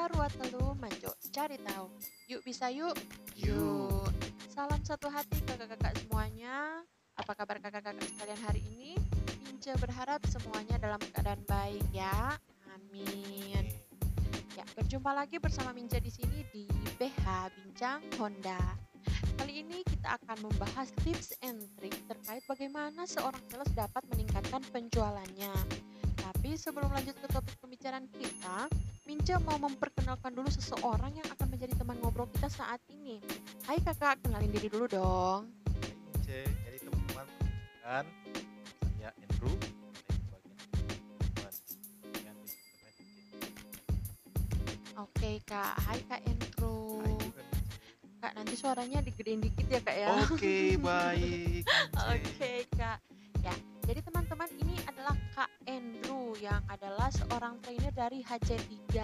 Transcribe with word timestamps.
Sarwa 0.00 0.32
telu 0.32 0.72
manjo 0.80 1.12
cari 1.28 1.60
tahu. 1.60 1.92
Yuk 2.32 2.40
bisa 2.40 2.72
yuk. 2.72 2.96
Yuk. 3.36 4.08
Salam 4.48 4.80
satu 4.80 5.12
hati 5.12 5.44
kakak-kakak 5.44 5.92
semuanya. 6.00 6.80
Apa 7.20 7.36
kabar 7.36 7.60
kakak-kakak 7.60 8.00
sekalian 8.08 8.40
hari 8.40 8.64
ini? 8.64 8.96
Mince 9.44 9.76
berharap 9.76 10.24
semuanya 10.24 10.80
dalam 10.80 10.96
keadaan 11.12 11.44
baik 11.44 11.84
ya. 11.92 12.32
Amin. 12.72 13.68
Ya, 14.56 14.64
berjumpa 14.72 15.12
lagi 15.12 15.36
bersama 15.36 15.76
Mince 15.76 16.00
di 16.00 16.08
sini 16.08 16.48
di 16.48 16.64
BH 16.96 17.52
Bincang 17.60 18.00
Honda. 18.16 18.80
Kali 19.36 19.60
ini 19.60 19.84
kita 19.84 20.16
akan 20.16 20.48
membahas 20.48 20.96
tips 21.04 21.36
and 21.44 21.60
trick 21.76 21.92
terkait 22.08 22.40
bagaimana 22.48 23.04
seorang 23.04 23.44
sales 23.52 23.68
dapat 23.76 24.00
meningkatkan 24.16 24.64
penjualannya. 24.72 25.52
Tapi 26.24 26.56
sebelum 26.56 26.88
lanjut 26.88 27.20
ke 27.20 27.28
topik 27.28 27.60
pembicaraan 27.60 28.08
kita, 28.16 28.64
Mince 29.10 29.34
mau 29.42 29.58
memperkenalkan 29.58 30.30
dulu 30.30 30.46
seseorang 30.54 31.10
yang 31.10 31.26
akan 31.34 31.50
menjadi 31.50 31.74
teman 31.74 31.98
ngobrol 31.98 32.30
kita 32.30 32.46
saat 32.46 32.78
ini. 32.94 33.18
Hai 33.66 33.82
kakak, 33.82 34.22
kenalin 34.22 34.54
diri 34.54 34.70
dulu 34.70 34.86
dong. 34.86 35.50
Ince, 36.14 36.46
jadi 36.46 36.78
teman-teman 36.78 37.26
kan 37.82 38.06
saya 38.86 39.10
Andrew, 39.18 39.50
teman 40.06 40.40
teman. 41.42 41.52
Oke 44.94 45.42
kak, 45.42 45.74
hai 45.90 45.98
kak 46.06 46.22
Andrew. 46.30 47.02
Hai 47.02 47.14
juga 47.18 47.42
Ince. 47.42 47.74
Kak, 48.22 48.32
nanti 48.38 48.54
suaranya 48.54 49.02
digedein 49.02 49.42
dikit 49.42 49.66
ya 49.66 49.80
kak 49.82 49.96
ya. 49.98 50.08
Oke, 50.22 50.78
baik. 50.78 51.66
Ince. 51.66 51.98
Oke 52.14 52.52
kak. 52.78 53.02
Ya, 53.42 53.58
jadi 53.90 54.06
teman-teman 54.06 54.46
ini 54.62 54.78
adalah 54.86 55.18
Kak 55.34 55.50
Andrew 55.66 55.99
yang 56.40 56.64
adalah 56.72 57.12
seorang 57.12 57.60
trainer 57.60 57.92
dari 57.92 58.24
HC3. 58.24 58.96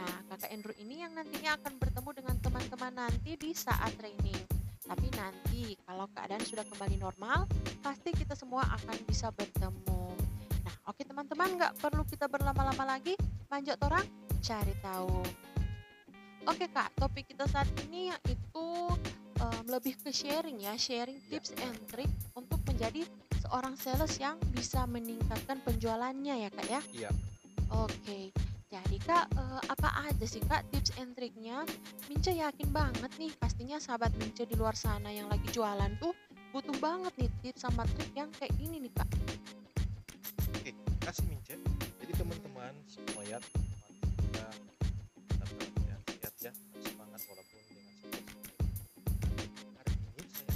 Nah, 0.00 0.14
Kakak 0.32 0.48
Andrew 0.48 0.72
ini 0.80 1.04
yang 1.04 1.12
nantinya 1.12 1.60
akan 1.60 1.76
bertemu 1.76 2.10
dengan 2.16 2.36
teman-teman 2.40 2.92
nanti 3.04 3.36
di 3.36 3.52
saat 3.52 3.92
training. 4.00 4.40
Tapi 4.84 5.06
nanti 5.12 5.76
kalau 5.84 6.08
keadaan 6.16 6.40
sudah 6.40 6.64
kembali 6.64 6.96
normal, 6.96 7.44
pasti 7.84 8.16
kita 8.16 8.32
semua 8.32 8.64
akan 8.80 8.96
bisa 9.04 9.28
bertemu. 9.36 10.16
Nah, 10.64 10.74
oke 10.88 11.04
teman-teman, 11.04 11.60
nggak 11.60 11.72
perlu 11.84 12.02
kita 12.08 12.26
berlama-lama 12.32 12.96
lagi, 12.96 13.12
lanjut 13.52 13.76
orang 13.84 14.04
cari 14.40 14.72
tahu. 14.80 15.20
Oke 16.44 16.68
kak, 16.68 16.92
topik 17.00 17.28
kita 17.28 17.48
saat 17.48 17.68
ini 17.88 18.12
yaitu 18.12 18.66
em, 19.40 19.64
lebih 19.68 19.96
ke 19.96 20.12
sharing 20.12 20.60
ya, 20.60 20.76
sharing 20.76 21.16
Iya, 21.28 21.40
tips 21.40 21.56
and 21.56 21.76
trick 21.88 22.12
untuk 22.36 22.60
menjadi 22.68 23.08
seorang 23.54 23.78
sales 23.78 24.18
yang 24.18 24.34
bisa 24.50 24.82
meningkatkan 24.90 25.62
penjualannya 25.62 26.42
ya 26.42 26.50
kak 26.50 26.66
ya. 26.66 26.82
Iya, 26.90 27.10
Oke, 27.70 28.34
jadi 28.66 28.98
kak 29.06 29.30
eh, 29.30 29.62
apa 29.70 30.10
aja 30.10 30.26
sih 30.26 30.42
kak 30.42 30.66
tips 30.74 30.90
and 30.98 31.14
triknya? 31.14 31.62
Mince 32.10 32.34
yakin 32.34 32.74
banget 32.74 33.14
nih 33.14 33.30
pastinya 33.38 33.78
sahabat 33.78 34.10
Mince 34.18 34.42
di 34.42 34.58
luar 34.58 34.74
sana 34.74 35.14
yang 35.14 35.30
lagi 35.30 35.46
jualan 35.54 35.86
tuh 36.02 36.10
butuh 36.50 36.74
banget 36.82 37.14
nih 37.14 37.30
tips 37.46 37.62
sama 37.62 37.86
trik 37.94 38.10
yang 38.18 38.26
kayak 38.34 38.50
ini 38.58 38.90
nih 38.90 38.92
kak. 38.98 39.06
oke. 40.58 40.70
Kasih 41.06 41.22
Mince. 41.30 41.54
Jadi 42.02 42.12
teman-teman 42.18 42.74
semua 42.90 43.22
ya, 43.22 43.38
semoga 43.38 44.50
tetap 45.30 45.48
keadaan 45.54 46.00
sehat 46.10 46.34
ya, 46.42 46.52
semangat 46.82 47.22
walaupun 47.30 47.62
dengan. 47.70 47.86
Hari 49.78 49.94
ini 49.94 50.22
saya 50.26 50.50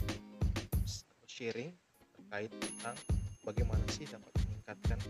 sharing 1.30 1.87
terkait 2.28 2.52
tentang 2.60 2.92
bagaimana 3.40 3.80
sih 3.88 4.04
dapat 4.04 4.28
meningkatkan 4.44 5.00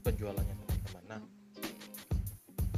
penjualannya 0.00 0.56
teman-teman. 0.56 1.04
Nah, 1.04 1.20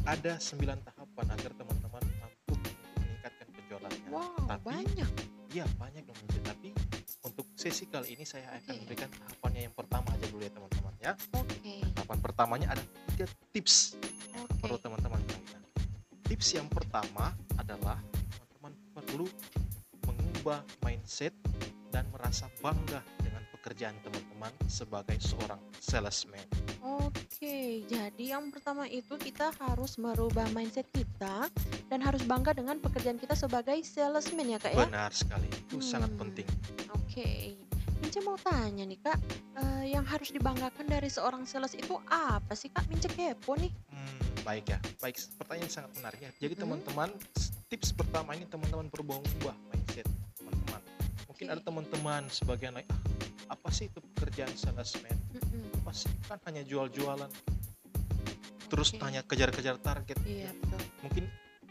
ada 0.03 0.35
9 0.43 0.67
tahapan 0.83 1.27
agar 1.31 1.55
teman-teman 1.55 2.03
mampu 2.19 2.59
meningkatkan 2.99 3.47
penjualannya. 3.55 4.09
Wow, 4.11 4.51
Tapi 4.51 4.67
banyak. 4.67 5.11
iya 5.55 5.63
banyak 5.79 6.03
dong. 6.03 6.19
Tapi 6.43 6.75
untuk 7.23 7.47
sesi 7.55 7.87
kali 7.87 8.19
ini 8.19 8.27
saya 8.27 8.51
akan 8.51 8.67
Oke. 8.67 8.79
memberikan 8.83 9.11
tahapannya 9.15 9.61
yang 9.71 9.75
pertama 9.79 10.09
aja 10.11 10.27
dulu 10.27 10.43
ya 10.43 10.51
teman-teman 10.51 10.95
ya. 10.99 11.13
Oke, 11.39 11.75
Tahapan 11.95 12.19
pertamanya 12.19 12.67
ada 12.75 12.83
tiga 13.15 13.31
tips 13.55 13.95
yang 14.35 14.43
oke. 14.43 14.59
perlu 14.59 14.77
teman-teman 14.83 15.23
ketahui. 15.23 15.55
Tips 16.27 16.49
yang 16.51 16.67
pertama 16.67 17.31
adalah 17.55 18.03
teman-teman 18.11 18.75
perlu 18.91 19.31
mengubah 20.03 20.67
mindset 20.83 21.31
dan 21.95 22.03
merasa 22.11 22.51
bangga 22.59 22.99
pekerjaan 23.67 23.99
teman-teman 23.99 24.55
sebagai 24.71 25.19
seorang 25.19 25.59
salesman. 25.83 26.39
Oke, 26.79 27.83
jadi 27.83 28.39
yang 28.39 28.55
pertama 28.55 28.87
itu 28.87 29.19
kita 29.19 29.51
harus 29.59 29.99
merubah 29.99 30.47
mindset 30.55 30.87
kita 30.95 31.51
dan 31.91 31.99
harus 31.99 32.23
bangga 32.23 32.55
dengan 32.55 32.79
pekerjaan 32.79 33.19
kita 33.19 33.35
sebagai 33.35 33.75
salesman 33.83 34.55
ya 34.55 34.63
kak 34.63 34.71
ya. 34.71 34.87
Benar 34.87 35.11
sekali, 35.11 35.51
itu 35.51 35.83
sangat 35.83 36.15
Hmm. 36.15 36.21
penting. 36.23 36.47
Oke, 36.95 37.59
Mince 37.97 38.23
mau 38.23 38.39
tanya 38.39 38.87
nih 38.87 39.03
kak, 39.03 39.19
eh, 39.57 39.91
yang 39.91 40.07
harus 40.07 40.31
dibanggakan 40.31 40.87
dari 40.87 41.11
seorang 41.11 41.43
sales 41.43 41.75
itu 41.75 41.99
apa 42.07 42.55
sih 42.55 42.71
kak? 42.71 42.87
Mince 42.87 43.11
kepo 43.11 43.59
nih. 43.59 43.73
Hmm, 43.91 44.17
baik 44.47 44.69
ya. 44.69 44.79
Baik, 45.01 45.19
pertanyaan 45.35 45.73
sangat 45.73 45.91
menarik 45.97 46.21
ya. 46.21 46.31
Jadi 46.39 46.55
Mm-mm. 46.55 46.63
teman-teman, 46.63 47.11
s- 47.35 47.51
tips 47.67 47.91
pertama 47.91 48.31
ini 48.31 48.47
teman-teman 48.47 48.87
perlu 48.87 49.11
mengubah 49.11 49.57
mindset 49.67 50.07
teman-teman. 50.37 50.81
Mungkin 51.27 51.47
Oke. 51.49 51.51
ada 51.51 51.63
teman-teman 51.63 52.23
sebagian 52.29 52.77
lain, 52.77 52.87
ah, 52.87 53.01
apa 53.47 53.69
sih 53.71 53.91
itu 53.91 53.99
pekerjaan 54.15 54.53
salesman? 54.55 55.15
Sih? 55.95 56.11
Kan 56.27 56.39
hanya 56.51 56.67
jual-jualan. 56.67 57.31
Terus 58.67 58.89
Oke. 58.93 59.03
hanya 59.07 59.23
kejar-kejar 59.23 59.79
target. 59.79 60.19
Iya 60.27 60.51
betul. 60.53 60.81
Mungkin 61.07 61.25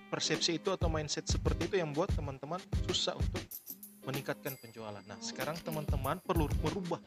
persepsi 0.08 0.58
itu 0.58 0.72
atau 0.72 0.88
mindset 0.88 1.28
seperti 1.28 1.68
itu 1.68 1.76
yang 1.78 1.92
buat 1.92 2.08
teman-teman 2.16 2.58
susah 2.88 3.20
untuk 3.20 3.44
meningkatkan 4.08 4.56
penjualan. 4.58 5.04
Nah, 5.04 5.20
sekarang 5.20 5.60
Oke. 5.60 5.68
teman-teman 5.68 6.24
perlu 6.24 6.48
merubah 6.64 7.02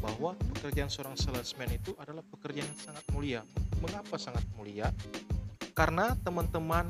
bahwa 0.00 0.32
pekerjaan 0.56 0.88
seorang 0.88 1.18
salesman 1.18 1.68
itu 1.74 1.92
adalah 2.00 2.24
pekerjaan 2.24 2.70
yang 2.70 2.80
sangat 2.80 3.04
mulia. 3.12 3.40
Mengapa 3.82 4.16
sangat 4.16 4.46
mulia? 4.56 4.88
Karena 5.74 6.14
teman-teman 6.24 6.88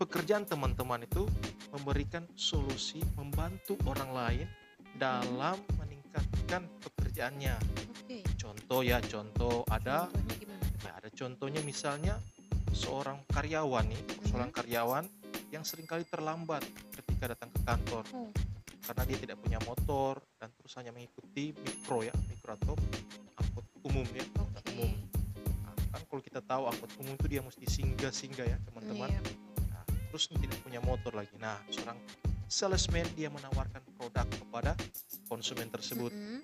pekerjaan 0.00 0.48
teman-teman 0.48 1.04
itu 1.04 1.28
memberikan 1.76 2.24
solusi, 2.34 3.04
membantu 3.14 3.76
orang 3.86 4.10
lain 4.10 4.46
dalam 4.96 5.60
meningkatkan 6.10 6.62
pekerjaannya. 6.82 7.54
Oke. 8.02 8.18
Contoh 8.34 8.80
ya, 8.82 8.98
contoh 8.98 9.62
ada 9.70 10.10
Nah, 10.80 10.96
ada 10.96 11.12
contohnya 11.12 11.60
misalnya 11.60 12.16
seorang 12.72 13.20
karyawan 13.28 13.84
nih, 13.84 14.02
seorang 14.26 14.48
karyawan 14.48 15.04
yang 15.52 15.60
sering 15.60 15.84
kali 15.84 16.08
terlambat 16.08 16.64
ketika 16.96 17.36
datang 17.36 17.52
ke 17.52 17.60
kantor 17.68 18.04
Oh. 18.16 18.32
karena 18.80 19.02
dia 19.04 19.18
tidak 19.20 19.36
punya 19.44 19.60
motor 19.68 20.24
dan 20.40 20.48
terus 20.56 20.72
hanya 20.80 20.88
mengikuti 20.90 21.52
mikro 21.52 22.00
ya, 22.00 22.16
mikro 22.32 22.56
atau 22.56 22.74
angkut 23.36 23.66
umum 23.84 24.08
ya, 24.08 24.24
Oke. 24.40 24.72
umum. 24.72 24.90
Nah, 25.68 25.76
kan 25.92 26.02
kalau 26.08 26.22
kita 26.24 26.40
tahu 26.40 26.62
angkut 26.72 26.90
umum 26.96 27.12
itu 27.12 27.26
dia 27.28 27.44
mesti 27.44 27.64
singgah-singgah 27.68 28.46
ya, 28.48 28.58
teman-teman. 28.64 29.12
Iya. 29.12 29.20
Nah, 29.68 29.84
terus 29.84 30.32
tidak 30.32 30.58
punya 30.64 30.80
motor 30.80 31.12
lagi. 31.12 31.36
Nah, 31.36 31.60
seorang 31.68 32.00
salesman 32.48 33.04
dia 33.14 33.28
menawarkan 33.28 33.79
produk 34.10 34.26
kepada 34.26 34.72
konsumen 35.30 35.70
tersebut 35.70 36.10
Mm-mm. 36.10 36.42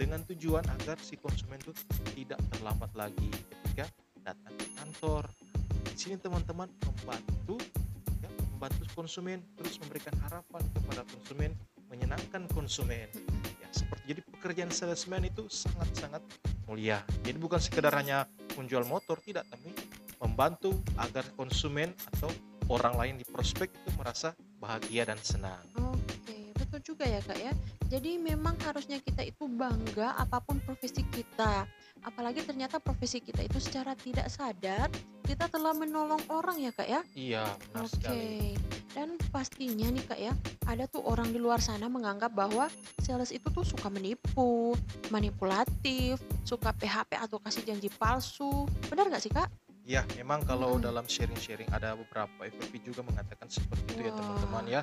dengan 0.00 0.24
tujuan 0.32 0.64
agar 0.80 0.96
si 0.96 1.20
konsumen 1.20 1.60
itu 1.60 1.76
tidak 2.16 2.40
terlambat 2.56 2.88
lagi 2.96 3.28
ketika 3.28 3.84
datang 4.24 4.56
ke 4.56 4.66
kantor. 4.80 5.28
Di 5.84 5.96
sini 5.96 6.16
teman-teman 6.16 6.72
membantu 6.72 7.60
ya, 8.24 8.32
membantu 8.56 8.84
konsumen 8.96 9.44
terus 9.60 9.76
memberikan 9.84 10.16
harapan 10.24 10.64
kepada 10.72 11.04
konsumen, 11.04 11.52
menyenangkan 11.92 12.48
konsumen. 12.56 13.12
Ya, 13.60 13.68
seperti 13.76 14.16
jadi 14.16 14.20
pekerjaan 14.24 14.72
salesman 14.72 15.28
itu 15.28 15.44
sangat-sangat 15.52 16.24
mulia. 16.64 17.04
Jadi 17.28 17.36
bukan 17.36 17.60
sekedar 17.60 17.92
hanya 17.92 18.24
menjual 18.56 18.88
motor 18.88 19.20
tidak, 19.20 19.44
tapi 19.52 19.76
membantu 20.16 20.72
agar 20.96 21.28
konsumen 21.36 21.92
atau 22.16 22.32
orang 22.72 22.96
lain 22.96 23.14
di 23.20 23.26
prospek 23.28 23.68
itu 23.68 23.90
merasa 24.00 24.32
bahagia 24.62 25.08
dan 25.08 25.18
senang. 25.20 25.69
Betul 26.70 26.94
juga 26.94 27.02
ya 27.02 27.18
kak 27.26 27.34
ya. 27.34 27.50
Jadi 27.90 28.22
memang 28.22 28.54
harusnya 28.62 29.02
kita 29.02 29.26
itu 29.26 29.50
bangga 29.50 30.14
apa 30.14 30.38
pun 30.38 30.62
profesi 30.62 31.02
kita. 31.10 31.66
Apalagi 32.06 32.46
ternyata 32.46 32.78
profesi 32.78 33.18
kita 33.18 33.42
itu 33.42 33.58
secara 33.58 33.98
tidak 33.98 34.30
sadar 34.30 34.86
kita 35.26 35.50
telah 35.50 35.74
menolong 35.74 36.22
orang 36.30 36.62
ya 36.62 36.70
kak 36.70 36.86
ya. 36.86 37.02
Iya, 37.18 37.42
Oke. 37.74 37.90
sekali. 37.90 38.54
Dan 38.94 39.18
pastinya 39.34 39.90
nih 39.90 40.04
kak 40.06 40.20
ya, 40.22 40.30
ada 40.70 40.86
tuh 40.86 41.02
orang 41.10 41.34
di 41.34 41.42
luar 41.42 41.58
sana 41.58 41.90
menganggap 41.90 42.30
bahwa 42.38 42.70
sales 43.02 43.34
itu 43.34 43.50
tuh 43.50 43.66
suka 43.66 43.90
menipu, 43.90 44.78
manipulatif, 45.10 46.22
suka 46.46 46.70
PHP 46.70 47.18
atau 47.18 47.42
kasih 47.42 47.66
janji 47.66 47.90
palsu. 47.98 48.70
Benar 48.86 49.10
nggak 49.10 49.22
sih 49.26 49.34
kak? 49.34 49.50
Ya, 49.90 50.06
memang 50.14 50.46
kalau 50.46 50.78
Mm-mm. 50.78 50.86
dalam 50.86 51.02
sharing-sharing 51.10 51.66
ada 51.74 51.98
beberapa 51.98 52.46
FFP 52.46 52.78
juga 52.94 53.02
mengatakan 53.02 53.50
seperti 53.50 53.98
itu 53.98 54.06
ya 54.06 54.14
Wah. 54.14 54.18
teman-teman 54.22 54.64
ya. 54.70 54.80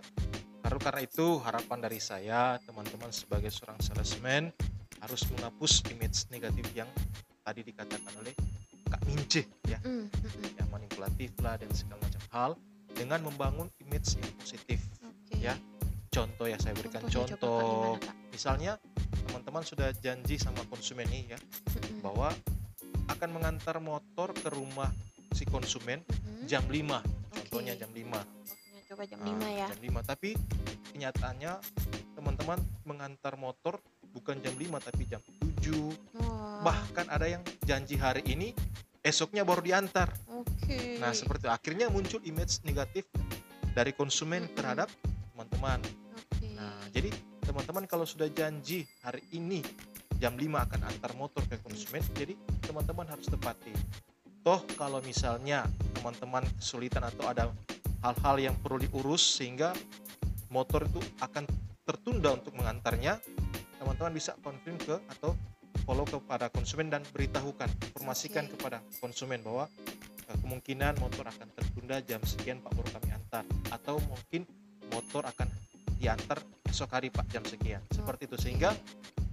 Karena 0.63 0.79
karena 0.79 1.01
itu 1.03 1.27
harapan 1.41 1.79
dari 1.79 1.99
saya 1.99 2.57
teman-teman 2.63 3.11
sebagai 3.11 3.49
seorang 3.49 3.79
salesman 3.79 4.51
harus 4.99 5.21
menghapus 5.29 5.85
image 5.93 6.27
negatif 6.29 6.65
yang 6.73 6.89
tadi 7.45 7.61
dikatakan 7.63 8.13
oleh 8.19 8.33
Kak 8.87 9.03
Mince 9.05 9.43
ya, 9.67 9.79
Mhm 9.83 10.07
mhm. 10.07 10.57
yang 10.57 10.67
manipulatif 10.71 11.31
lah 11.43 11.59
dan 11.59 11.69
segala 11.75 11.99
macam 12.01 12.23
hal 12.31 12.51
dengan 12.95 13.19
membangun 13.23 13.67
image 13.83 14.15
yang 14.17 14.31
positif. 14.39 14.79
Oke. 15.03 15.37
Ya, 15.43 15.53
Contoh 16.07 16.49
ya 16.49 16.57
saya 16.57 16.73
berikan 16.73 17.05
Contohnya 17.05 17.37
Kak, 17.37 17.45
contoh. 17.45 17.61
gimana? 17.61 18.11
Misalnya 18.33 18.71
teman-teman 19.27 19.61
sudah 19.61 19.93
janji 20.01 20.41
sama 20.41 20.65
konsumen 20.65 21.05
nih 21.13 21.35
ya 21.35 21.39
Mhm. 21.69 22.01
bahwa 22.01 22.33
akan 23.07 23.29
mengantar 23.29 23.77
motor 23.77 24.33
ke 24.33 24.49
rumah 24.49 24.89
si 25.35 25.45
konsumen 25.45 26.01
Mhm. 26.01 26.49
jam 26.49 26.63
5. 26.65 27.05
Contohnya 27.29 27.77
Oke. 27.77 27.81
jam 27.85 27.91
5. 27.93 28.21
Coba 28.87 29.03
jam 29.03 29.19
Nah, 29.19 29.35
5 29.35 29.51
ya. 29.51 29.67
Jam 29.67 29.81
5, 29.83 29.99
tapi 29.99 30.31
kenyataannya 30.95 31.53
teman-teman 32.15 32.59
mengantar 32.87 33.35
motor 33.35 33.83
bukan 34.15 34.39
jam 34.39 34.55
5 34.55 34.79
tapi 34.79 35.03
jam 35.03 35.19
7. 35.43 35.91
Wah. 36.15 36.63
Bahkan 36.63 37.11
ada 37.11 37.27
yang 37.27 37.43
janji 37.67 37.99
hari 37.99 38.23
ini 38.31 38.55
esoknya 39.03 39.43
baru 39.43 39.59
diantar. 39.59 40.07
Oke. 40.31 41.03
Nah, 41.03 41.11
seperti 41.11 41.51
itu. 41.51 41.51
akhirnya 41.51 41.91
muncul 41.91 42.23
image 42.23 42.63
negatif 42.63 43.03
dari 43.75 43.91
konsumen 43.91 44.47
Mm-mm. 44.47 44.55
terhadap 44.55 44.87
teman-teman. 45.35 45.83
Oke. 46.15 46.55
Nah, 46.55 46.79
jadi 46.95 47.11
teman-teman 47.43 47.83
kalau 47.91 48.07
sudah 48.07 48.31
janji 48.31 48.87
hari 49.03 49.27
ini 49.35 49.67
jam 50.15 50.39
5 50.39 50.47
akan 50.63 50.81
antar 50.87 51.11
motor 51.19 51.43
ke 51.43 51.59
konsumen, 51.59 51.99
jadi 52.15 52.39
teman-teman 52.63 53.03
harus 53.11 53.27
tepati. 53.27 53.75
Toh 54.47 54.63
kalau 54.79 55.03
misalnya 55.03 55.67
teman-teman 55.91 56.47
kesulitan 56.55 57.03
atau 57.03 57.27
ada 57.27 57.51
hal-hal 58.07 58.51
yang 58.51 58.55
perlu 58.63 58.79
diurus 58.79 59.19
sehingga 59.19 59.75
motor 60.47 60.87
itu 60.87 61.03
akan 61.19 61.43
tertunda 61.83 62.31
untuk 62.31 62.55
mengantarnya, 62.55 63.19
teman-teman 63.79 64.15
bisa 64.15 64.31
konfirm 64.39 64.79
ke 64.79 64.95
atau 65.11 65.35
follow 65.83 66.07
kepada 66.07 66.47
konsumen 66.47 66.87
dan 66.87 67.03
beritahukan, 67.11 67.67
informasikan 67.91 68.47
Oke. 68.47 68.55
kepada 68.55 68.79
konsumen 69.03 69.43
bahwa 69.43 69.67
eh, 70.31 70.37
kemungkinan 70.39 71.03
motor 71.03 71.27
akan 71.27 71.47
tertunda 71.51 71.99
jam 72.03 72.23
sekian 72.23 72.63
Pak 72.63 72.71
baru 72.75 72.89
kami 72.95 73.09
antar 73.11 73.43
atau 73.75 73.99
mungkin 74.07 74.47
motor 74.91 75.27
akan 75.27 75.47
diantar 75.99 76.39
esok 76.67 76.95
hari 76.95 77.11
Pak 77.11 77.27
jam 77.27 77.43
sekian. 77.43 77.83
Seperti 77.91 78.31
itu 78.31 78.39
sehingga 78.39 78.71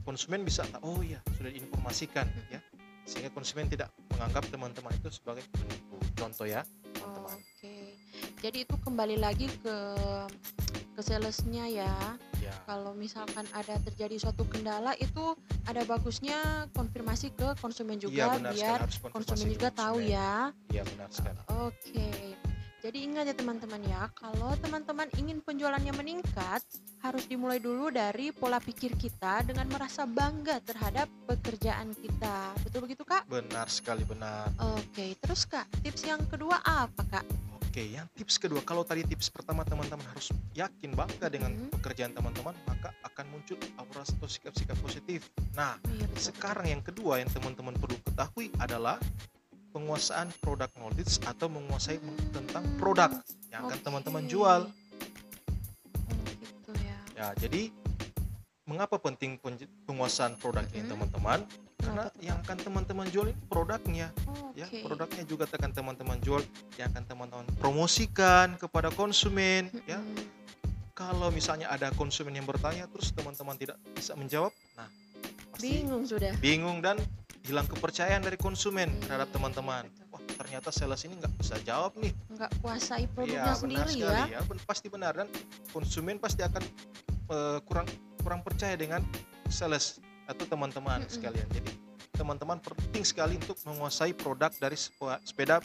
konsumen 0.03 0.43
bisa 0.43 0.67
tahu, 0.67 0.83
oh 0.83 1.01
iya 1.03 1.23
sudah 1.39 1.51
diinformasikan 1.51 2.27
ya 2.51 2.59
sehingga 3.05 3.31
konsumen 3.37 3.69
tidak 3.69 3.93
menganggap 4.17 4.49
teman-teman 4.49 4.93
itu 4.97 5.13
sebagai 5.13 5.45
penipu 5.53 6.01
contoh 6.17 6.49
ya 6.49 6.65
teman-teman 6.97 7.37
Oke. 7.37 7.54
Jadi 8.45 8.69
itu 8.69 8.77
kembali 8.77 9.17
lagi 9.17 9.49
ke 9.65 9.77
ke 10.95 11.01
salesnya 11.01 11.65
ya. 11.65 11.97
ya 12.45 12.53
Kalau 12.69 12.93
misalkan 12.93 13.49
ada 13.57 13.81
terjadi 13.81 14.21
suatu 14.21 14.45
kendala 14.45 14.93
itu 15.01 15.33
ada 15.65 15.81
bagusnya 15.89 16.69
konfirmasi 16.77 17.33
ke 17.33 17.57
konsumen 17.57 17.97
juga 17.97 18.13
iya 18.13 18.27
benar 18.37 18.53
biar 18.53 18.79
konsumen 19.11 19.49
juga 19.49 19.73
tahu 19.73 20.05
konsumen. 20.05 20.13
ya. 20.13 20.33
iya 20.71 20.83
benar 20.85 21.09
sekali 21.09 21.41
Oke. 21.65 22.37
Jadi 22.85 23.01
ingat 23.01 23.25
ya 23.25 23.33
teman-teman 23.33 23.81
ya, 23.89 24.13
kalau 24.13 24.53
teman-teman 24.61 25.09
ingin 25.17 25.41
penjualannya 25.41 25.97
meningkat, 25.97 26.61
harus 27.01 27.25
dimulai 27.25 27.57
dulu 27.57 27.89
dari 27.89 28.29
pola 28.29 28.61
pikir 28.61 28.93
kita 29.01 29.41
dengan 29.41 29.73
merasa 29.73 30.05
bangga 30.05 30.61
terhadap 30.61 31.09
pekerjaan 31.25 31.97
kita. 31.97 32.53
Betul 32.61 32.85
begitu, 32.85 33.09
Kak? 33.09 33.25
benar 33.25 33.73
sekali 33.73 34.05
benar 34.05 34.53
Oke, 34.77 35.17
terus 35.17 35.49
Kak, 35.49 35.65
tips 35.81 36.05
yang 36.05 36.21
kedua 36.29 36.61
apa, 36.61 37.09
Kak? 37.09 37.25
Oke 37.75 37.91
yang 37.91 38.07
tips 38.15 38.39
kedua 38.39 38.63
kalau 38.63 38.87
tadi 38.87 39.03
tips 39.03 39.35
pertama 39.35 39.67
teman-teman 39.67 40.07
harus 40.15 40.31
yakin 40.55 40.95
bangga 40.95 41.27
dengan 41.27 41.59
Mhm. 41.59 41.75
pekerjaan 41.75 42.15
teman-teman 42.15 42.55
maka 42.71 42.95
akan 43.03 43.27
muncul 43.35 43.59
aura 43.75 44.07
atau 44.07 44.31
sikap-sikap 44.31 44.79
positif 44.79 45.27
nah 45.59 45.75
iya, 45.91 46.07
betul, 46.07 46.23
sekarang 46.31 46.71
yang 46.71 46.83
kedua 46.87 47.19
yang 47.19 47.27
teman-teman 47.35 47.75
perlu 47.75 47.99
ketahui 48.07 48.55
adalah 48.63 49.03
penguasaan 49.75 50.31
produk 50.39 50.71
knowledge 50.79 51.19
atau 51.27 51.51
menguasai 51.51 51.99
Hmm, 51.99 52.15
tentang 52.31 52.63
produk 52.79 53.11
yang 53.51 53.67
akan 53.67 53.79
teman-teman 53.83 54.25
jual 54.31 54.71
Oh, 54.71 56.15
gitu 56.31 56.73
ya. 56.79 56.99
Ya, 57.19 57.27
jadi 57.35 57.75
mengapa 58.71 59.03
penting 59.03 59.35
penguasaan 59.83 60.39
produk 60.39 60.63
ini 60.71 60.87
Mhm. 60.87 60.91
teman-teman? 60.95 61.43
Karena 61.85 62.05
yang 62.19 62.37
akan 62.41 62.57
teman-teman 62.59 63.07
jual 63.09 63.27
ini 63.29 63.37
produknya, 63.45 64.09
Oke. 64.25 64.57
ya 64.57 64.67
produknya 64.81 65.25
juga 65.25 65.45
akan 65.47 65.71
teman-teman 65.71 66.19
jual, 66.19 66.41
yang 66.75 66.89
akan 66.91 67.05
teman-teman 67.05 67.45
promosikan 67.59 68.57
kepada 68.57 68.89
konsumen. 68.91 69.69
Ya, 69.85 70.01
Mm-mm. 70.01 70.25
kalau 70.93 71.29
misalnya 71.29 71.69
ada 71.69 71.93
konsumen 71.93 72.33
yang 72.33 72.45
bertanya 72.45 72.89
terus 72.89 73.13
teman-teman 73.13 73.55
tidak 73.55 73.77
bisa 73.93 74.15
menjawab, 74.15 74.51
nah 74.75 74.89
pasti 75.53 75.83
Bingung 75.83 76.03
sudah. 76.05 76.33
bingung 76.39 76.79
dan 76.81 76.97
hilang 77.45 77.69
kepercayaan 77.69 78.25
dari 78.25 78.41
konsumen 78.41 78.89
Iya, 78.89 79.01
terhadap 79.05 79.29
teman-teman. 79.31 79.85
betul. 79.85 80.09
Wah, 80.11 80.23
ternyata 80.41 80.69
sales 80.71 81.05
ini 81.05 81.21
nggak 81.21 81.35
bisa 81.37 81.61
jawab 81.61 81.93
nih. 81.95 82.11
Nggak 82.33 82.51
kuasai 82.59 83.05
Iya, 83.05 83.09
produknya 83.13 83.45
benar 83.45 83.57
sendiri 83.61 83.91
sekali 83.93 84.23
ya. 84.25 84.25
ya. 84.33 84.41
ben- 84.43 84.65
pasti 84.65 84.87
benar 84.89 85.13
dan 85.15 85.29
konsumen 85.71 86.17
pasti 86.17 86.41
akan 86.41 86.63
eh, 87.25 87.59
kurang 87.65 87.85
kurang 88.21 88.41
percaya 88.41 88.73
dengan 88.75 89.05
sales 89.47 90.01
atau 90.29 90.45
teman-teman 90.49 91.05
sekalian. 91.07 91.47
Jadi 91.53 91.73
teman-teman 92.15 92.63
penting 92.63 93.05
sekali 93.05 93.35
untuk 93.37 93.59
menguasai 93.67 94.15
produk 94.15 94.51
dari 94.57 94.79
sepeda 94.79 95.59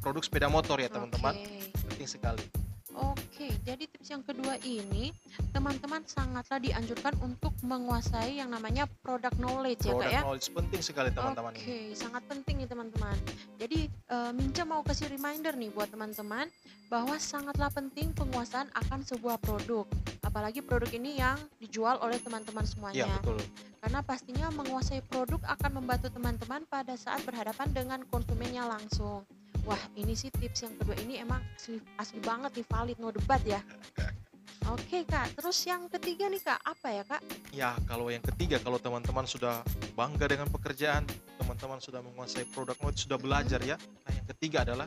produk 0.00 0.22
sepeda 0.22 0.46
motor 0.46 0.78
ya 0.78 0.88
teman-teman. 0.88 1.34
Oke. 1.34 1.72
Penting 1.90 2.08
sekali. 2.08 2.65
Oke, 2.96 3.52
jadi 3.60 3.84
tips 3.84 4.08
yang 4.08 4.24
kedua 4.24 4.56
ini 4.64 5.12
teman-teman 5.52 6.00
sangatlah 6.08 6.56
dianjurkan 6.56 7.12
untuk 7.20 7.52
menguasai 7.60 8.40
yang 8.40 8.48
namanya 8.48 8.88
product 9.04 9.36
knowledge 9.36 9.84
ya 9.84 9.92
Produk 9.92 10.08
kak 10.08 10.12
ya. 10.16 10.20
knowledge 10.24 10.48
penting 10.48 10.80
sekali 10.80 11.10
teman-teman 11.12 11.52
Oke, 11.52 11.60
ini. 11.60 11.92
sangat 11.92 12.24
penting 12.24 12.64
nih 12.64 12.68
teman-teman. 12.72 13.16
Jadi 13.60 13.92
eh, 13.92 14.32
Minca 14.32 14.64
mau 14.64 14.80
kasih 14.80 15.12
reminder 15.12 15.52
nih 15.52 15.68
buat 15.76 15.92
teman-teman 15.92 16.48
bahwa 16.88 17.20
sangatlah 17.20 17.68
penting 17.68 18.16
penguasaan 18.16 18.72
akan 18.72 19.04
sebuah 19.04 19.36
produk. 19.44 19.84
Apalagi 20.24 20.64
produk 20.64 20.88
ini 20.96 21.20
yang 21.20 21.36
dijual 21.60 22.00
oleh 22.00 22.16
teman-teman 22.16 22.64
Iya 22.64 22.70
semuanya. 22.72 23.14
betul. 23.20 23.38
Karena 23.84 24.00
pastinya 24.02 24.46
menguasai 24.50 25.04
produk 25.04 25.38
akan 25.44 25.84
membantu 25.84 26.08
teman-teman 26.08 26.64
pada 26.66 26.96
saat 26.96 27.20
berhadapan 27.22 27.68
dengan 27.76 28.00
konsumennya 28.08 28.64
langsung. 28.64 29.22
Wah, 29.66 29.82
ini 29.98 30.14
sih 30.14 30.30
tips 30.30 30.62
yang 30.62 30.74
kedua 30.78 30.94
ini 31.02 31.18
emang 31.18 31.42
asli, 31.58 31.82
asli 31.98 32.22
banget 32.22 32.54
nih 32.54 32.66
valid 32.70 32.98
no 33.02 33.10
debat 33.10 33.42
ya. 33.42 33.60
Oke 34.74 35.06
kak, 35.06 35.34
terus 35.38 35.62
yang 35.66 35.86
ketiga 35.90 36.26
nih 36.26 36.42
kak, 36.42 36.58
apa 36.62 36.88
ya 36.90 37.02
kak? 37.06 37.20
Ya 37.54 37.70
kalau 37.86 38.10
yang 38.10 38.22
ketiga 38.22 38.58
kalau 38.62 38.78
teman-teman 38.78 39.26
sudah 39.26 39.62
bangga 39.94 40.26
dengan 40.26 40.50
pekerjaan, 40.50 41.06
teman-teman 41.38 41.78
sudah 41.78 42.02
menguasai 42.02 42.46
produk 42.50 42.74
knowledge, 42.78 43.06
sudah 43.06 43.18
belajar 43.18 43.62
ya. 43.62 43.78
Nah 44.06 44.12
yang 44.14 44.26
ketiga 44.34 44.66
adalah 44.66 44.86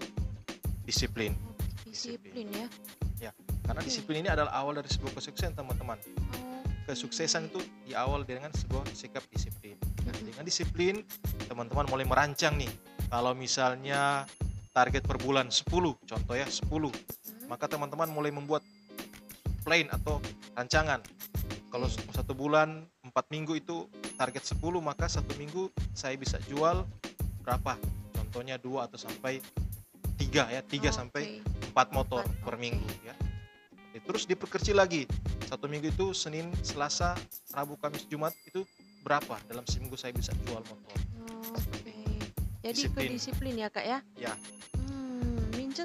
disiplin. 0.83 1.35
Disiplin 1.83 2.47
ya. 2.51 2.67
Karena 3.69 3.85
Oke. 3.85 3.93
disiplin 3.93 4.25
ini 4.25 4.29
adalah 4.33 4.49
awal 4.57 4.81
dari 4.81 4.89
sebuah 4.89 5.13
kesuksesan 5.13 5.53
teman-teman. 5.53 6.01
Oke. 6.01 6.41
Kesuksesan 6.89 7.53
itu 7.53 7.61
diawal 7.85 8.25
dengan 8.25 8.49
sebuah 8.49 8.81
sikap 8.97 9.21
disiplin. 9.29 9.77
Nah, 10.09 10.17
dengan 10.25 10.41
disiplin, 10.41 11.05
teman-teman 11.45 11.85
mulai 11.85 12.01
merancang 12.01 12.57
nih. 12.57 12.71
Kalau 13.13 13.37
misalnya 13.37 14.25
target 14.71 15.03
per 15.03 15.17
bulan 15.17 15.49
10, 15.49 15.65
contoh 16.05 16.35
ya 16.37 16.45
10, 16.45 16.65
Hmm, 16.69 17.47
maka 17.49 17.65
teman-teman 17.65 18.09
mulai 18.09 18.29
membuat 18.29 18.61
plan 19.65 19.89
atau 19.89 20.21
rancangan. 20.53 21.01
Kalau 21.69 21.85
Oke. 21.85 22.09
satu 22.13 22.33
bulan 22.33 22.85
4 23.05 23.25
minggu 23.29 23.57
itu 23.57 23.85
target 24.17 24.41
10, 24.45 24.81
maka 24.81 25.05
satu 25.05 25.33
minggu 25.37 25.69
saya 25.93 26.17
bisa 26.17 26.37
jual 26.49 26.85
berapa? 27.41 27.77
Contohnya 28.13 28.61
dua 28.61 28.85
atau 28.85 28.97
sampai 29.01 29.41
tiga 30.17 30.45
ya, 30.49 30.61
tiga 30.61 30.93
sampai 30.93 31.41
Oke. 31.41 31.69
empat 31.73 31.87
motor 31.93 32.21
Empat, 32.25 32.45
per 32.45 32.55
minggu 32.57 32.85
ya. 33.01 33.13
Oke, 33.89 33.97
Terus 34.05 34.23
diperkecil 34.25 34.77
lagi. 34.77 35.09
Satu 35.49 35.65
minggu 35.65 35.89
itu 35.89 36.13
Senin, 36.13 36.53
Selasa, 36.61 37.17
Rabu, 37.53 37.73
Kamis, 37.81 38.05
Jumat 38.05 38.37
itu 38.45 38.61
berapa 39.01 39.41
dalam 39.49 39.65
seminggu 39.65 39.97
saya 39.97 40.13
bisa 40.13 40.29
jual 40.45 40.61
motor? 40.61 40.97
Oke. 41.57 42.21
Jadi 42.59 42.75
Disiplin. 42.75 43.07
ke 43.09 43.13
disiplin 43.15 43.55
ya 43.57 43.67
kak 43.71 43.85
ya? 43.87 43.99
Ya. 44.13 44.33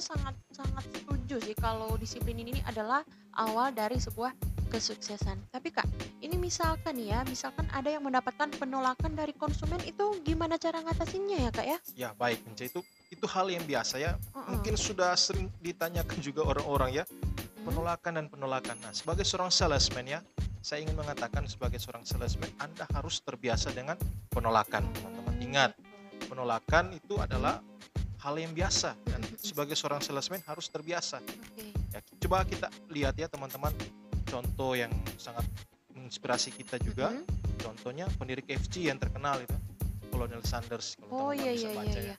Sangat 0.02 0.34
sangat 0.50 0.84
setuju 0.90 1.36
sih 1.42 1.56
kalau 1.58 1.94
disiplin 1.98 2.38
ini 2.38 2.58
adalah 2.66 3.06
awal 3.38 3.70
dari 3.70 3.98
sebuah 3.98 4.34
kesuksesan. 4.74 5.38
Tapi 5.54 5.70
kak, 5.70 5.86
ini 6.18 6.34
misalkan 6.34 6.98
ya, 6.98 7.22
misalkan 7.30 7.70
ada 7.70 7.86
yang 7.86 8.02
mendapatkan 8.02 8.50
penolakan 8.58 9.14
dari 9.14 9.30
konsumen 9.38 9.78
itu 9.86 10.18
gimana 10.26 10.58
cara 10.58 10.82
ngatasinnya 10.82 11.46
ya 11.46 11.50
kak 11.54 11.66
ya? 11.66 11.78
Ya 11.94 12.10
baik, 12.18 12.42
itu 12.58 12.82
itu 13.14 13.26
hal 13.30 13.46
yang 13.46 13.62
biasa 13.62 14.02
ya. 14.02 14.18
Heeh. 14.18 14.50
Mungkin 14.50 14.74
sudah 14.74 15.14
sering 15.14 15.46
ditanyakan 15.62 16.18
juga 16.18 16.42
orang-orang 16.42 17.02
ya 17.02 17.04
penolakan 17.64 18.12
dan 18.20 18.26
penolakan. 18.28 18.76
Nah, 18.84 18.92
sebagai 18.92 19.24
seorang 19.24 19.48
salesman 19.48 20.04
ya, 20.04 20.20
saya 20.60 20.84
ingin 20.84 20.98
mengatakan 20.98 21.48
sebagai 21.48 21.80
seorang 21.80 22.04
salesman 22.04 22.52
Anda 22.60 22.84
harus 22.92 23.24
terbiasa 23.24 23.72
dengan 23.72 23.96
penolakan, 24.28 24.84
teman-teman. 24.92 25.34
Ingat, 25.40 25.70
penolakan 26.28 26.92
itu 26.92 27.16
adalah 27.16 27.64
hal 28.24 28.40
yang 28.40 28.56
biasa 28.56 28.96
dan 29.04 29.20
sebagai 29.36 29.76
seorang 29.76 30.00
salesman 30.00 30.40
harus 30.48 30.72
terbiasa. 30.72 31.20
Oke. 31.20 31.68
Ya, 31.92 32.00
coba 32.24 32.48
kita 32.48 32.72
lihat 32.88 33.14
ya 33.20 33.28
teman-teman 33.28 33.70
contoh 34.24 34.72
yang 34.72 34.88
sangat 35.20 35.44
menginspirasi 35.92 36.56
kita 36.56 36.80
juga. 36.80 37.12
Mhm. 37.12 37.24
Contohnya 37.60 38.08
pendiri 38.16 38.40
KFC 38.40 38.88
yang 38.88 38.96
terkenal 38.96 39.44
itu, 39.44 39.52
Colonel 40.08 40.40
Sanders 40.42 40.96
kalau 40.96 41.12
Oh 41.12 41.30
teman-teman 41.36 41.44
iya 41.44 41.52
bisa 41.52 41.68
iya 41.68 41.76
baca 41.76 41.84
iya 41.84 42.00
ya. 42.00 42.04
iya. 42.08 42.16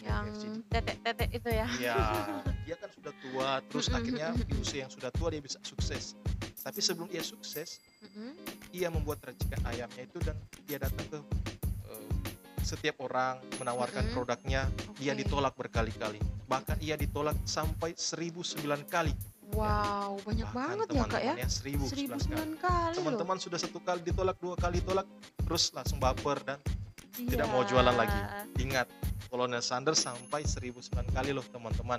yang 0.00 0.24
KFC. 0.32 0.44
tetek-tetek 0.72 1.30
itu 1.36 1.48
ya. 1.52 1.66
Iya, 1.76 1.96
dia 2.66 2.76
kan 2.80 2.90
sudah 2.96 3.12
tua, 3.20 3.48
terus 3.68 3.86
Mm-mm, 3.86 3.98
akhirnya 4.00 4.28
mm-mm, 4.32 4.48
di 4.48 4.54
usia 4.56 4.78
yang 4.88 4.92
sudah 4.92 5.10
tua 5.12 5.28
dia 5.28 5.42
bisa 5.44 5.60
sukses. 5.60 6.16
Tapi 6.60 6.80
sebelum 6.80 7.08
dia 7.12 7.20
sukses, 7.20 7.84
Mm-mm. 8.00 8.32
ia 8.72 8.88
membuat 8.88 9.20
racikan 9.20 9.60
ayamnya 9.68 10.02
itu 10.08 10.16
dan 10.24 10.36
dia 10.64 10.80
datang 10.80 11.04
ke 11.12 11.18
setiap 12.62 13.00
orang 13.00 13.40
menawarkan 13.56 14.08
Mm-mm. 14.08 14.14
produknya, 14.14 14.68
dia 14.96 15.12
Oke. 15.12 15.20
ditolak 15.24 15.54
berkali-kali. 15.56 16.20
Bahkan 16.46 16.78
ia 16.80 16.94
ditolak 16.94 17.36
sampai 17.44 17.94
1009 17.94 18.60
kali. 18.86 19.14
Wow, 19.50 20.22
banyak 20.22 20.46
Bahkan 20.46 20.54
banget 20.54 20.86
ya 20.86 21.02
kak 21.02 21.20
ya. 21.20 21.34
teman-temannya 21.34 21.48
1009 21.50 21.50
Seribu 21.50 21.84
kali. 21.84 22.20
sembilan 22.22 22.50
kali. 22.56 22.94
Teman-teman 22.94 23.36
sudah 23.36 23.58
satu 23.58 23.78
kali 23.82 24.00
ditolak, 24.00 24.36
dua 24.38 24.54
kali 24.54 24.78
ditolak, 24.78 25.06
terus 25.42 25.74
langsung 25.74 25.98
baper 25.98 26.38
dan 26.46 26.58
tidak 27.10 27.46
mau 27.50 27.66
jualan 27.66 27.90
lagi. 27.92 28.14
Iya, 28.14 28.46
ingat 28.62 28.86
Kolonel 29.26 29.58
Sanders 29.60 29.98
sampai 30.00 30.46
1009 30.46 31.10
kali 31.10 31.30
loh 31.34 31.42
teman-teman 31.44 31.98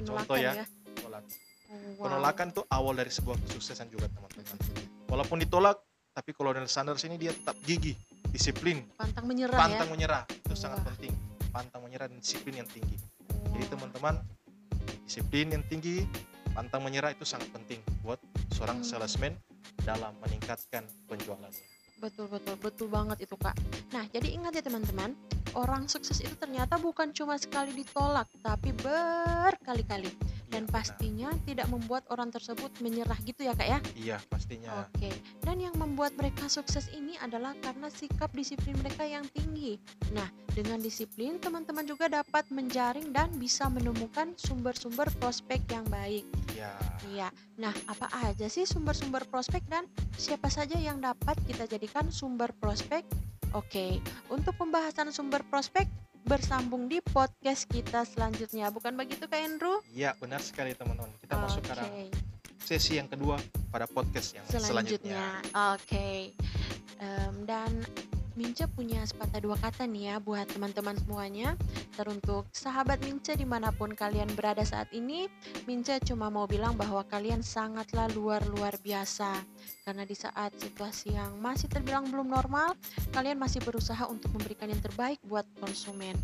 Contoh 0.00 0.36
ya. 0.36 0.52
ya. 0.56 0.64
tolak. 0.96 1.24
Oh, 1.68 1.76
wow. 2.00 2.08
Penolakan 2.08 2.48
tuh 2.52 2.64
awal 2.68 2.96
dari 2.96 3.08
sebuah 3.08 3.36
kesuksesan 3.48 3.88
juga 3.88 4.08
teman-teman. 4.08 4.56
Walaupun 5.08 5.40
ditolak, 5.40 5.76
tapi 6.12 6.32
Kolonel 6.32 6.68
Sanders 6.68 7.04
ini 7.04 7.16
dia 7.16 7.32
tetap 7.32 7.56
gigih, 7.64 7.96
disiplin, 8.32 8.80
Pantang 8.96 9.28
menyerah 9.28 9.54
pantang 9.54 9.88
ya. 9.88 9.92
menyerah. 9.92 10.22
Itu 10.26 10.56
sangat 10.56 10.80
Wah. 10.82 10.86
penting. 10.90 11.12
Pantang 11.52 11.84
menyerah 11.84 12.08
dan 12.08 12.18
disiplin 12.18 12.64
yang 12.64 12.68
tinggi. 12.68 12.96
Jadi 13.52 13.62
Wah. 13.62 13.70
teman-teman, 13.70 14.14
disiplin 15.04 15.46
yang 15.52 15.64
tinggi, 15.68 16.08
pantang 16.50 16.80
menyerah 16.80 17.12
itu 17.12 17.22
sangat 17.22 17.52
penting 17.52 17.84
buat 18.00 18.18
seorang 18.50 18.80
Hmm. 18.80 18.88
salesman 18.88 19.32
dalam 19.84 20.16
meningkatkan 20.18 20.82
penjualannya. 21.06 21.60
Betul 22.00 22.26
betul 22.26 22.56
betul 22.58 22.88
banget 22.88 23.22
itu 23.22 23.36
kak. 23.36 23.54
Nah 23.92 24.08
jadi 24.10 24.26
ingat 24.32 24.58
ya 24.58 24.64
teman-teman, 24.64 25.14
orang 25.54 25.88
sukses 25.88 26.20
itu 26.20 26.34
ternyata 26.36 26.78
bukan 26.78 27.10
cuma 27.12 27.36
sekali 27.36 27.72
ditolak, 27.76 28.28
tapi 28.40 28.72
berkali-kali. 28.76 30.12
Dan 30.52 30.68
Iya, 30.68 30.68
benar. 30.68 30.74
pastinya 30.76 31.30
tidak 31.48 31.66
membuat 31.72 32.04
orang 32.12 32.28
tersebut 32.28 32.68
menyerah 32.84 33.16
gitu 33.24 33.40
ya 33.48 33.56
kak 33.56 33.68
ya. 33.72 33.78
Iya, 33.96 34.16
pastinya. 34.28 34.84
Oke. 34.84 35.08
Dan 35.40 35.64
yang 35.64 35.72
membuat 35.80 36.12
mereka 36.12 36.44
sukses 36.52 36.92
ini 36.92 37.16
adalah 37.24 37.56
karena 37.64 37.88
sikap 37.88 38.28
disiplin 38.36 38.76
mereka 38.76 39.08
yang 39.08 39.24
tinggi. 39.32 39.80
Nah 40.12 40.28
dengan 40.52 40.76
disiplin 40.84 41.40
teman-teman 41.40 41.88
juga 41.88 42.12
dapat 42.12 42.44
menjaring 42.52 43.16
dan 43.16 43.32
bisa 43.40 43.72
menemukan 43.72 44.36
sumber-sumber 44.36 45.08
prospek 45.16 45.64
yang 45.72 45.88
baik. 45.88 46.28
Iya. 46.52 46.72
Iya. 47.08 47.28
Nah, 47.56 47.72
apa 47.88 48.12
aja 48.28 48.46
sih 48.52 48.68
sumber-sumber 48.68 49.24
prospek 49.32 49.64
dan 49.72 49.88
siapa 50.20 50.52
saja 50.52 50.76
yang 50.76 51.00
dapat 51.00 51.40
kita 51.48 51.64
jadikan 51.64 52.12
sumber 52.12 52.52
prospek? 52.60 53.08
Oke, 53.52 54.00
untuk 54.32 54.56
pembahasan 54.56 55.12
sumber 55.12 55.44
prospek 55.44 55.84
bersambung 56.24 56.88
di 56.88 57.04
podcast 57.04 57.68
kita 57.68 58.08
selanjutnya. 58.08 58.72
Bukan 58.72 58.96
begitu 58.96 59.28
Kak 59.28 59.36
Andrew? 59.36 59.84
Iya, 59.92 60.16
benar 60.16 60.40
sekali 60.40 60.72
teman-teman. 60.72 61.12
Kita 61.20 61.36
masuk 61.36 61.60
Oke, 61.60 61.68
sekarang 61.68 61.90
sesi 62.62 62.96
yang 62.96 63.12
kedua 63.12 63.36
pada 63.68 63.84
podcast 63.84 64.32
yang 64.32 64.44
selanjutnya. 64.48 65.44
selanjutnya. 65.44 65.76
Oke. 65.76 66.32
Em, 66.96 67.34
dan 67.44 67.70
Mince 68.32 68.64
punya 68.64 69.04
sepatah 69.04 69.44
dua 69.44 69.60
kata 69.60 69.84
nih 69.84 70.08
ya 70.08 70.16
buat 70.16 70.48
teman-teman 70.48 70.96
semuanya. 70.96 71.52
Teruntuk 71.92 72.48
sahabat 72.56 73.04
Mince 73.04 73.36
di 73.36 73.44
mana 73.44 73.68
pun 73.68 73.92
kalian 73.92 74.32
berada 74.32 74.64
saat 74.64 74.88
ini, 74.96 75.28
Mince 75.68 76.00
cuma 76.00 76.32
mau 76.32 76.48
bilang 76.48 76.72
bahwa 76.72 77.04
kalian 77.04 77.44
sangatlah 77.44 78.08
luar-luar 78.16 78.72
biasa. 78.80 79.36
Karena 79.84 80.08
di 80.08 80.16
saat 80.16 80.56
situasi 80.56 81.12
yang 81.12 81.36
masih 81.44 81.68
terbilang 81.68 82.08
belum 82.08 82.32
normal, 82.32 82.72
kalian 83.12 83.36
masih 83.36 83.60
berusaha 83.60 84.08
untuk 84.08 84.32
memberikan 84.32 84.72
yang 84.72 84.80
terbaik 84.80 85.20
buat 85.28 85.44
konsumen. 85.60 86.16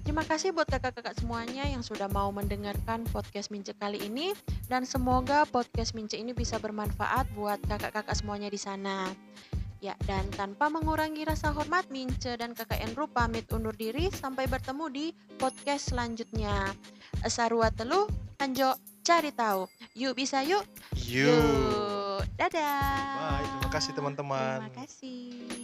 Terima 0.00 0.24
kasih 0.24 0.56
buat 0.56 0.66
kakak-kakak 0.66 1.20
semuanya 1.20 1.68
yang 1.68 1.84
sudah 1.84 2.08
mau 2.08 2.32
mendengarkan 2.32 3.04
podcast 3.12 3.52
Mince 3.52 3.76
kali 3.76 4.00
ini 4.00 4.32
dan 4.72 4.88
semoga 4.88 5.44
podcast 5.44 5.92
Mince 5.92 6.16
ini 6.16 6.32
bisa 6.32 6.56
bermanfaat 6.56 7.28
buat 7.36 7.60
kakak-kakak 7.68 8.16
semuanya 8.16 8.48
di 8.48 8.56
sana. 8.56 9.12
Ya, 9.80 9.96
dan 10.04 10.28
tanpa 10.36 10.68
mengurangi 10.68 11.24
rasa 11.24 11.56
hormat, 11.56 11.88
Mince 11.88 12.36
dan 12.36 12.52
kakak 12.52 12.84
Enru 12.84 13.08
pamit 13.08 13.48
undur 13.48 13.72
diri 13.72 14.12
sampai 14.12 14.44
bertemu 14.44 14.84
di 14.92 15.06
podcast 15.40 15.96
selanjutnya. 15.96 16.76
Sarua 17.24 17.72
telu, 17.72 18.04
Anjo 18.40 18.76
cari 19.00 19.32
tahu. 19.32 19.64
Yuk 19.96 20.12
bisa 20.12 20.44
yuk. 20.44 20.68
Yuk. 20.96 22.24
Dadah. 22.36 23.40
Bye. 23.40 23.48
Terima 23.48 23.70
kasih 23.72 23.92
teman-teman. 23.96 24.68
Terima 24.68 24.70
kasih. 24.84 25.59